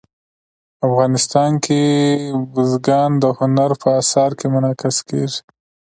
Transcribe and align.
افغانستان 0.87 1.51
کې 1.65 1.81
بزګان 2.53 3.11
د 3.23 3.25
هنر 3.37 3.71
په 3.81 3.89
اثار 4.01 4.31
کې 4.39 4.47
منعکس 4.53 4.97
کېږي. 5.09 5.39